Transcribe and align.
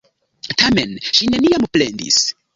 Tamen, 0.61 0.95
ŝi 1.19 1.29
neniam 1.35 1.69
plendis. 1.77 2.21